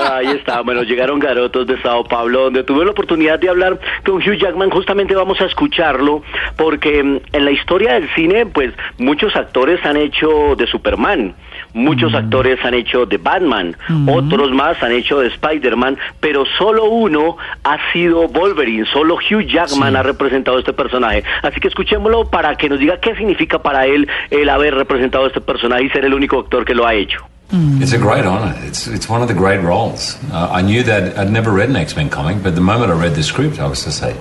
[0.00, 4.16] Ahí está, bueno, llegaron garotos de Sao Paulo, donde tuve la oportunidad de hablar con
[4.16, 6.22] Hugh Jackman, justamente vamos a escucharlo,
[6.56, 11.34] porque mm, en la historia del cine, pues muchos actores han hecho de Superman,
[11.74, 17.36] muchos actores han hecho de Batman, otros más han hecho de Spider-Man, pero solo uno
[17.64, 21.24] ha sido Wolverine, solo Hugh Jackman ha representado este personaje.
[21.42, 25.40] Así que escuchémoslo para que nos diga qué significa para él el haber representado este
[25.40, 27.26] personaje y ser el único actor que lo ha hecho.
[27.50, 28.54] It's a great honor.
[28.66, 30.16] It's it's one of the great roles.
[30.30, 33.00] Uh, I knew that I'd never read an X Men comic, but the moment I
[33.00, 34.14] read the script, I was to say,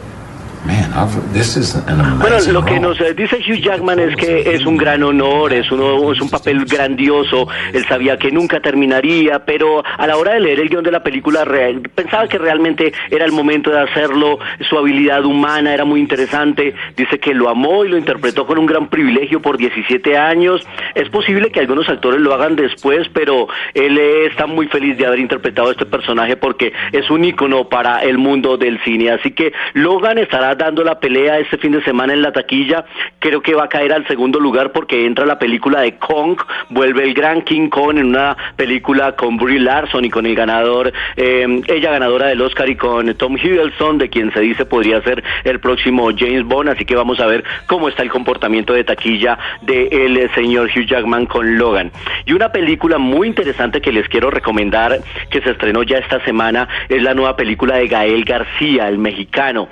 [0.65, 0.91] man,
[1.33, 4.77] this is an Bueno, lo que nos eh, dice Hugh Jackman es que es un
[4.77, 10.07] gran honor, es, uno, es un papel grandioso, él sabía que nunca terminaría, pero a
[10.07, 13.31] la hora de leer el guion de la película re- pensaba que realmente era el
[13.31, 17.97] momento de hacerlo, su habilidad humana era muy interesante, dice que lo amó y lo
[17.97, 20.61] interpretó con un gran privilegio por 17 años,
[20.95, 25.05] es posible que algunos actores lo hagan después, pero él eh, está muy feliz de
[25.05, 29.53] haber interpretado este personaje porque es un ícono para el mundo del cine, así que
[29.73, 32.85] Logan estará dando la pelea este fin de semana en la taquilla.
[33.19, 36.37] Creo que va a caer al segundo lugar porque entra la película de Kong,
[36.69, 40.91] vuelve el gran King Kong en una película con Brie Larson y con el ganador,
[41.15, 45.23] eh, ella ganadora del Oscar y con Tom Hiddleston, de quien se dice podría ser
[45.43, 46.69] el próximo James Bond.
[46.69, 50.85] Así que vamos a ver cómo está el comportamiento de taquilla del eh, señor Hugh
[50.85, 51.91] Jackman con Logan.
[52.25, 56.67] Y una película muy interesante que les quiero recomendar, que se estrenó ya esta semana,
[56.89, 59.69] es la nueva película de Gael García, el mexicano.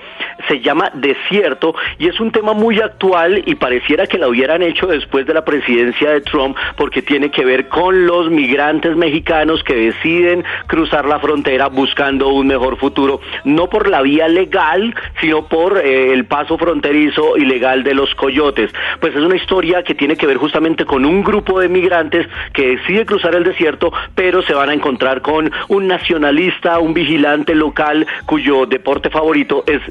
[0.48, 4.88] Se llama Desierto y es un tema muy actual y pareciera que la hubieran hecho
[4.88, 9.76] después de la presidencia de Trump porque tiene que ver con los migrantes mexicanos que
[9.76, 15.78] deciden cruzar la frontera buscando un mejor futuro, no por la vía legal, sino por
[15.78, 18.72] eh, el paso fronterizo ilegal de los coyotes.
[19.00, 22.76] Pues es una historia que tiene que ver justamente con un grupo de migrantes que
[22.76, 28.06] decide cruzar el desierto, pero se van a encontrar con un nacionalista, un vigilante local
[28.26, 29.82] cuyo deporte favorito es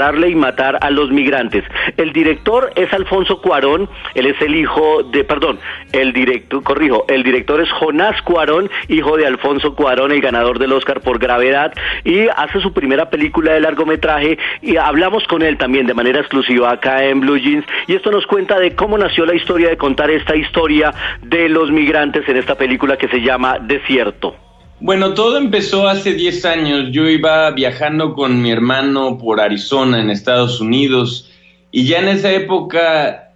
[0.00, 1.62] y matar a los migrantes.
[1.98, 5.58] El director es Alfonso Cuarón, él es el hijo de, perdón,
[5.92, 10.72] el director, corrijo, el director es Jonás Cuarón, hijo de Alfonso Cuarón, el ganador del
[10.72, 11.74] Oscar por Gravedad,
[12.04, 16.70] y hace su primera película de largometraje y hablamos con él también de manera exclusiva
[16.70, 20.10] acá en Blue Jeans y esto nos cuenta de cómo nació la historia de contar
[20.10, 24.49] esta historia de los migrantes en esta película que se llama Desierto.
[24.82, 26.88] Bueno, todo empezó hace 10 años.
[26.90, 31.30] Yo iba viajando con mi hermano por Arizona, en Estados Unidos,
[31.70, 33.34] y ya en esa época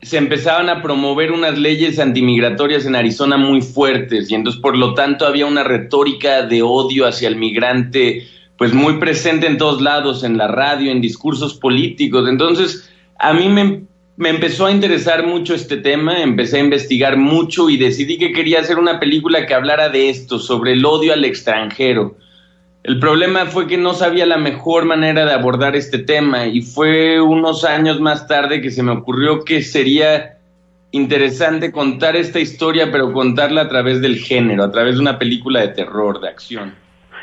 [0.00, 4.94] se empezaban a promover unas leyes antimigratorias en Arizona muy fuertes, y entonces por lo
[4.94, 8.26] tanto había una retórica de odio hacia el migrante,
[8.56, 12.26] pues muy presente en todos lados, en la radio, en discursos políticos.
[12.28, 13.82] Entonces, a mí me,
[14.18, 18.58] me empezó a interesar mucho este tema, empecé a investigar mucho y decidí que quería
[18.58, 22.16] hacer una película que hablara de esto, sobre el odio al extranjero.
[22.82, 27.20] El problema fue que no sabía la mejor manera de abordar este tema y fue
[27.20, 30.38] unos años más tarde que se me ocurrió que sería
[30.90, 35.60] interesante contar esta historia, pero contarla a través del género, a través de una película
[35.60, 36.74] de terror, de acción.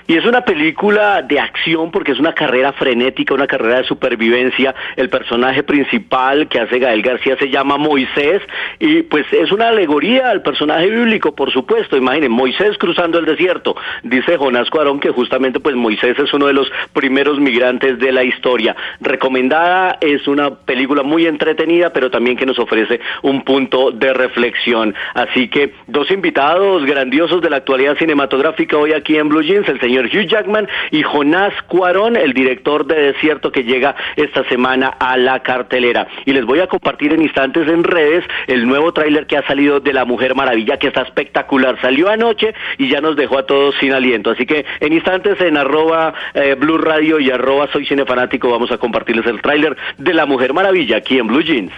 [0.08, 4.76] Y es una película de acción porque es una carrera frenética, una carrera de supervivencia.
[4.96, 8.42] El personaje principal que hace Gael García se llama Moisés
[8.80, 11.98] y pues es una alegoría al personaje bíblico, por supuesto.
[11.98, 13.76] Imaginen, Moisés cruzando el desierto.
[14.04, 18.24] Dice Jonás Cuarón que justamente pues Moisés es uno de los primeros migrantes de la
[18.24, 18.76] historia.
[19.02, 24.94] Recomendada, es una película muy entretenida, pero también que nos ofrece un punto de reflexión.
[25.16, 29.80] Así que dos invitados grandiosos de la actualidad cinematográfica hoy aquí en Blue Jeans, el
[29.96, 35.16] señor Hugh Jackman y Jonás Cuarón, el director de Desierto que llega esta semana a
[35.18, 36.08] la cartelera.
[36.26, 39.80] Y les voy a compartir en instantes en redes el nuevo tráiler que ha salido
[39.80, 41.80] de La Mujer Maravilla, que está espectacular.
[41.82, 44.32] Salió anoche y ya nos dejó a todos sin aliento.
[44.32, 48.78] Así que en instantes en arroba eh, Blue Radio y arroba Soy Cinefanático vamos a
[48.78, 51.72] compartirles el tráiler de La Mujer Maravilla aquí en Blue Jeans.